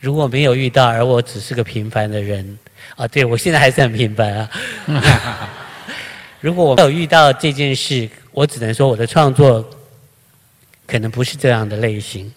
[0.00, 2.58] 如果没有遇到，而我只是个平凡的人，
[2.96, 4.50] 啊，对我现在还是很平凡啊。
[6.40, 9.64] 如果我没有遇到这件事，我只能说我的创作
[10.84, 12.34] 可能不是这样的类型，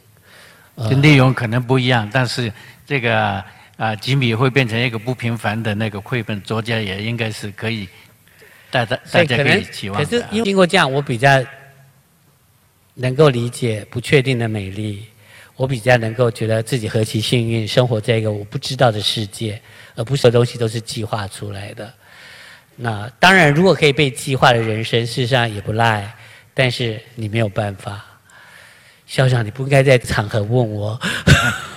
[0.87, 2.53] 这内容可能不一样，但是
[2.85, 3.43] 这个
[3.75, 7.89] 啊，吉米会变成一个不平凡的那个绘本作家，也应该是可以，
[8.69, 9.99] 大家大家可以期望。
[9.99, 11.43] 可是经过这样，我比较。
[12.95, 15.05] 能够理解不确定的美丽，
[15.55, 19.61] 我比较能够觉得自己何其幸运，生活在一个我不知道的世界，
[19.95, 21.93] 而不是东西都是计划出来的。
[22.75, 26.13] 那当然，如果可以被计划的人生，事实上也不赖。
[26.57, 28.05] 但是你没有办法，
[29.05, 30.97] 校长，你不应该在场合问我。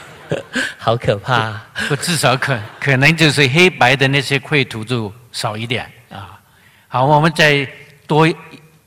[0.79, 0.97] 好。
[0.97, 1.61] 可怕。
[1.89, 6.39] 不，至少可可能就是黑白的那些绘图就少一点啊。
[6.87, 7.69] 好，我们再
[8.07, 8.29] 多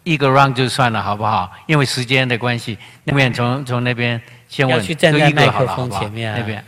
[0.03, 1.51] 一个 round 就算了，好不好？
[1.67, 6.65] 因为时间的关系，那边从从那边先问，去站在就一个好麦克了好不好风前面啊那边。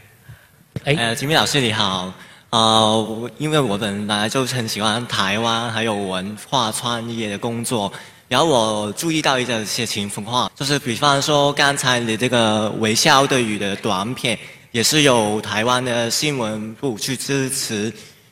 [0.86, 2.12] 哎，呃，吉米老师你好，
[2.52, 7.92] 呃，因为我本来就很喜欢台湾还有文化创业的工作，
[8.28, 14.38] 然后我注意到一个些情况，就是比方说刚才你这个微笑的雨的短片，
[14.72, 17.92] 也是有台湾的新闻部去支持，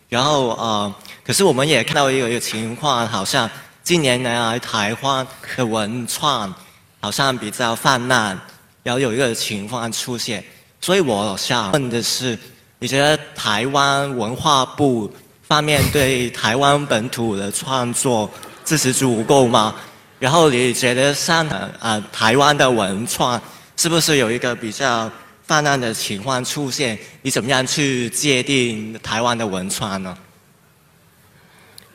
[0.10, 0.93] 然后呃，
[1.24, 3.49] 可是我们也看到一个一个情况，好像
[3.84, 5.25] 近年来台湾
[5.57, 6.53] 的文创
[6.99, 8.38] 好像比较泛滥，
[8.84, 10.43] 然后有一个情况出现。
[10.79, 12.38] 所以我想问的是，
[12.79, 15.11] 你觉得台湾文化部
[15.41, 18.29] 方面对台湾本土的创作
[18.63, 19.75] 支持足够吗？
[20.19, 21.47] 然后你觉得像
[21.79, 23.41] 呃台湾的文创
[23.75, 25.11] 是不是有一个比较
[25.41, 26.97] 泛滥的情况出现？
[27.23, 30.15] 你怎么样去界定台湾的文创呢？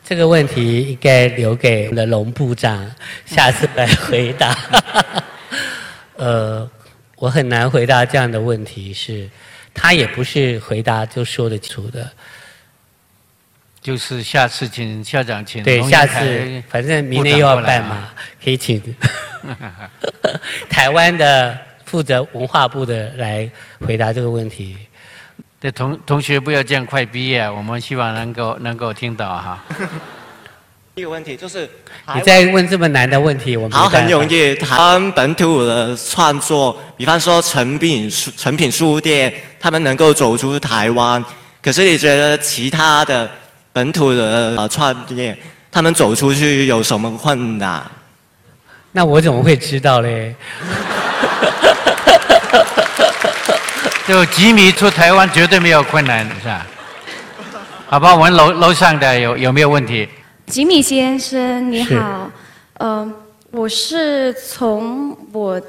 [0.07, 2.89] 这个问题应该留给我们的龙部长
[3.25, 4.57] 下次来回答。
[6.15, 6.69] 呃，
[7.17, 9.29] 我很难回答这样的问题，是
[9.73, 12.09] 他也不是回答就说得出的。
[13.81, 18.09] 就是下次请校长请对，下次反正明年又要办嘛，
[18.41, 18.81] 可以请
[20.69, 23.49] 台湾的负责文化部的来
[23.81, 24.77] 回答这个问题。
[25.67, 29.61] 对同同学不要这样快毕业，我们希望能够能够听到哈。
[30.95, 31.69] 一个问题就是，
[32.15, 41.21] 你在问这么难的问题，我们很容易，台湾本土的创作，比方说成品书、成品书店，他们能够走出台湾。
[41.61, 43.29] 可是你觉得其他的
[43.73, 45.37] 本土的呃创业，
[45.69, 47.83] 他们走出去有什么困难？
[48.93, 50.33] 那我怎么会知道嘞？
[54.07, 56.65] 就吉米出台湾绝对没有困难，是吧？
[57.87, 60.07] 好吧，我们楼楼上的有有没有问题？
[60.45, 62.31] 吉米先生，你是好，
[62.75, 63.13] 呃，
[63.51, 65.61] 我是从我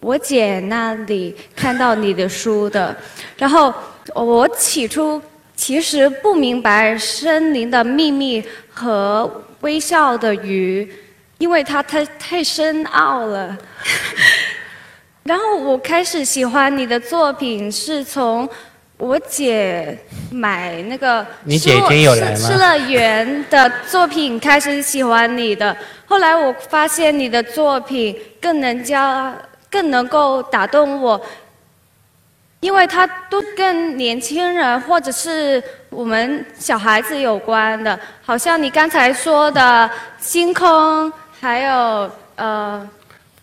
[0.00, 2.96] 我姐那里看到你的书的，
[3.36, 3.72] 然后
[4.14, 5.20] 我起初
[5.54, 8.40] 其实不明白《森林的秘密》
[8.72, 9.30] 和
[9.60, 10.82] 《微笑的鱼》，
[11.36, 13.54] 因为它太太深奥了。
[15.24, 18.48] 然后我开始喜欢你的作品，是从
[18.98, 19.96] 我姐
[20.30, 22.36] 买那个你姐今天有来吗？
[22.36, 29.32] 失乐园的作品开始喜欢你的，后来我发现你的作品更能教，
[29.70, 31.20] 更能够打动我，
[32.60, 42.88] 因为它都跟年轻人或者是我们小孩子有关的，好像你刚才说的星空，还有呃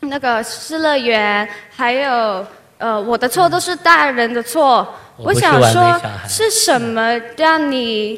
[0.02, 2.46] 那个失乐园，还有
[2.78, 4.96] 呃我的错都是大人的错。
[5.18, 8.18] 我想说是什么让你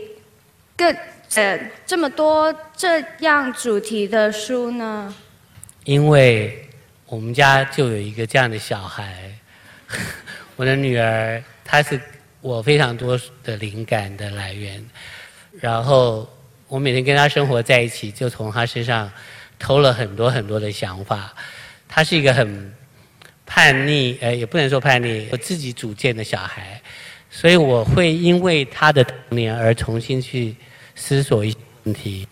[0.77, 0.95] 更
[1.33, 5.11] 呃这么多这样主题的书呢？
[5.85, 6.69] 因为
[7.07, 9.31] 我们家就有一个这样的小孩，
[10.55, 11.99] 我的女儿，她是
[12.41, 14.85] 我非常多的灵感的来源。
[15.59, 16.29] 然后
[16.67, 19.11] 我每天跟她生活在一起，就从她身上
[19.57, 21.33] 偷了很多很多的想法。
[21.93, 22.73] 他是一个很
[23.45, 26.81] 叛逆，呃，也不能说叛逆，我自己主见的小孩，
[27.29, 30.55] 所以我会因为他的童年而重新去
[30.95, 32.25] 思索一些问题，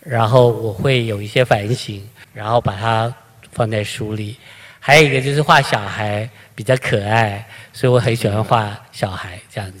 [0.00, 2.02] 然后我会有一些反省，
[2.32, 3.14] 然后把它
[3.52, 4.38] 放在书里。
[4.80, 9.80] 还有一个就是画小孩比较可爱，所以我很喜欢画小孩这样子。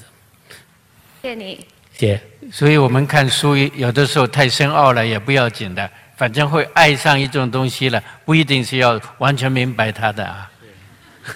[1.22, 1.66] 谢谢你。
[1.96, 2.20] 姐。
[2.52, 10.50] 所以我们看书有的时候太深奥了也不要紧的，反正会爱上一种东西了，不一定是要完全明白它的啊。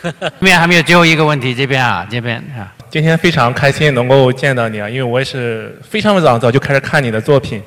[0.02, 2.72] 这边还没有最后一个问题，这边啊，这边啊。
[2.90, 7.62] 今天非常开心能够见到你啊，因为我也是非常早早就开始看你的作品。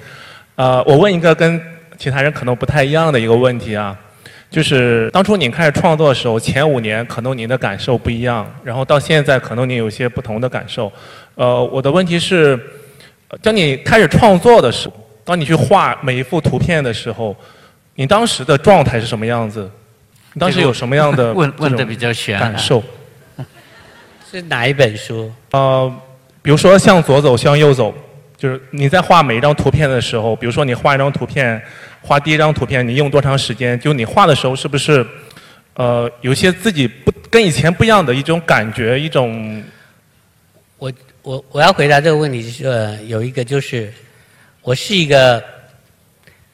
[0.56, 1.60] 呃，我问一个跟
[1.98, 3.98] 其他人可能不太一样的一个问题啊，
[4.50, 10.92] 就是当初你开始创作的时候，前五年可能您的感受不一样，然后到现在可能你有些不同的感受。
[11.36, 12.60] 呃，我的问题是，
[13.30, 17.36] 呃当你开始创作的时候，当你去画每一幅图片的时候，
[17.96, 19.70] 你当时的状态是什么样子？
[20.34, 22.82] 你当时有什么样的问问的比较悬啊感受？
[24.32, 25.30] 是哪一本书？
[25.52, 25.94] 呃，
[26.42, 27.94] 比如说向左走，向右走，
[28.38, 31.62] 就是你在画每一张图片的时候，比如说你画一张图片，
[32.02, 33.78] 画第一张图片，你用多长时间？
[33.78, 35.06] 就你画的时候，是不是
[35.74, 39.62] 呃有一些自己不跟以前不一样的一种感觉，一种
[40.78, 40.92] 我
[41.24, 43.92] 我我要回答这个问题是，呃，有一个就是，
[44.64, 45.44] 我是一个，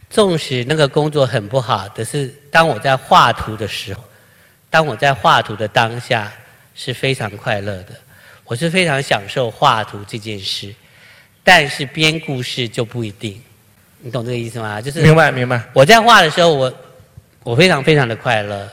[0.10, 4.02] 纵使那个工作很不好，但是当我在画图的时候，
[4.70, 6.32] 当我在画图的当下
[6.74, 7.90] 是非常快乐的。
[8.46, 10.74] 我是非常享受画图这件事，
[11.44, 13.42] 但是编故事就不一定。
[14.00, 14.80] 你懂这个意思吗？
[14.80, 15.62] 就是明白明白。
[15.74, 16.74] 我在画的时候，我
[17.44, 18.72] 我非常非常的快乐，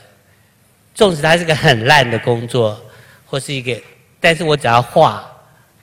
[0.93, 2.81] 纵使它是个很烂的工作，
[3.25, 3.77] 或是一个，
[4.21, 5.29] 但是我只要画，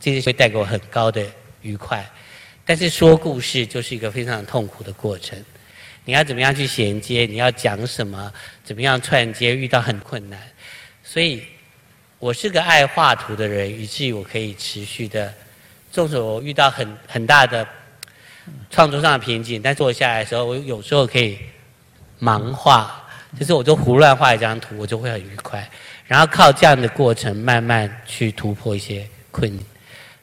[0.01, 1.23] 这些会带给我很高的
[1.61, 2.03] 愉快。
[2.65, 5.37] 但是说故事就是一个非常痛苦的过程，
[6.05, 7.27] 你要怎么样去衔接？
[7.27, 8.33] 你要讲什么？
[8.65, 9.55] 怎么样串接？
[9.55, 10.41] 遇到很困难，
[11.03, 11.43] 所以
[12.19, 15.35] 我是个爱画图的人，以至于我可以持续的，
[15.91, 17.67] 纵使我遇到很很大的
[18.71, 21.39] 创作上的瓶颈，但坐下来的时候，我有时候可以
[22.21, 23.05] 盲画，
[23.39, 25.69] 就是我就胡乱画一张图，我就会很愉快。
[26.07, 29.67] 然后靠这样的过程，慢慢去突破一些困境。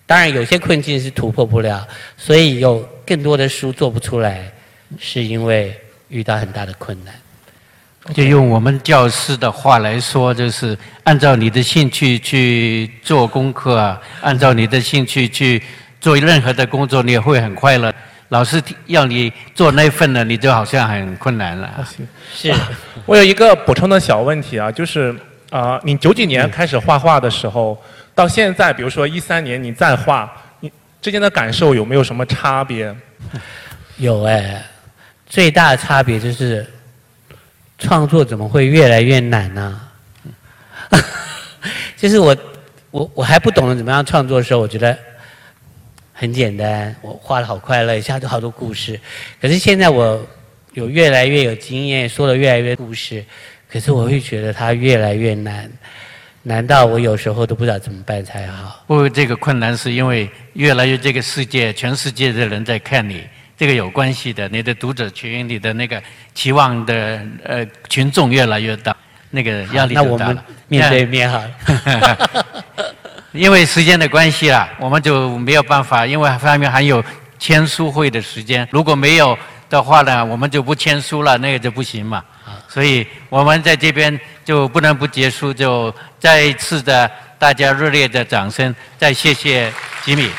[0.09, 1.87] 当然，有些困境是突破不了，
[2.17, 4.51] 所以有更多的书做不出来，
[4.97, 7.13] 是因为遇到很大的困难。
[8.11, 15.61] 就用我们教师的话来说，就是按照你的兴趣去做功课啊，按照你的兴趣去
[16.01, 17.93] 做任何的工作，你也会很快乐。
[18.29, 21.87] 老师要你做那份呢，你就好像很困难了。
[22.33, 22.51] 是，
[23.05, 25.15] 我有一个补充的小问题啊，就是
[25.51, 27.79] 啊，你九几年开始画画的时候。
[28.19, 30.69] 到现在，比如说一三年你再画，你
[31.01, 32.93] 之间的感受有没有什么差别？
[33.95, 34.61] 有哎，
[35.25, 36.67] 最大的差别就是
[37.77, 39.81] 创作怎么会越来越难呢？
[41.95, 42.35] 就是我
[42.91, 44.97] 我我还不懂得怎么样创作的时候，我觉得
[46.11, 48.99] 很简单，我画的好快乐，一下就好多故事。
[49.41, 50.21] 可是现在我
[50.73, 53.23] 有越来越有经验，说的越来越故事，
[53.71, 55.71] 可是我会觉得它越来越难。
[56.43, 58.83] 难道我有时候都不知道怎么办才好？
[58.87, 63.23] 不，这个困难是因为越来越这个世界，全世界的人在看你，
[63.57, 64.47] 这个有关系的。
[64.47, 66.01] 你的读者群，你的那个
[66.33, 68.95] 期望的呃群众越来越大，
[69.29, 70.33] 那个压力就大了。
[70.33, 71.43] 那我们面对面哈。
[73.33, 77.03] 因为时间的关系啦，我们就没有办法，因为上面还有
[77.37, 78.67] 签书会的时间。
[78.71, 79.37] 如果没有
[79.69, 82.23] 的话呢，我们就不签书了，那个就不行嘛。
[82.69, 87.09] 所以我们在这边就不能不结束，就再一次的
[87.39, 89.73] 大家热烈的掌声，再谢谢
[90.05, 90.29] 吉米。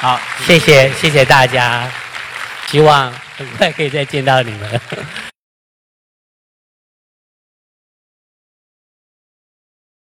[0.00, 1.88] 好，谢谢谢谢大家，
[2.66, 4.80] 希望很快可以再见到你们。